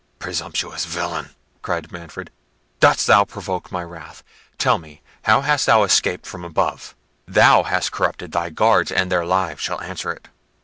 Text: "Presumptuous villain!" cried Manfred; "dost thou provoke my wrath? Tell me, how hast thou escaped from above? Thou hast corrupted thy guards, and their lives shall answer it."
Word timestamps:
"Presumptuous 0.17 0.83
villain!" 0.85 1.29
cried 1.61 1.91
Manfred; 1.91 2.31
"dost 2.79 3.05
thou 3.05 3.23
provoke 3.23 3.71
my 3.71 3.83
wrath? 3.83 4.23
Tell 4.57 4.79
me, 4.79 5.03
how 5.25 5.41
hast 5.41 5.67
thou 5.67 5.83
escaped 5.83 6.25
from 6.25 6.43
above? 6.43 6.95
Thou 7.27 7.61
hast 7.61 7.91
corrupted 7.91 8.31
thy 8.31 8.49
guards, 8.49 8.91
and 8.91 9.11
their 9.11 9.27
lives 9.27 9.61
shall 9.61 9.79
answer 9.79 10.11
it." 10.11 10.27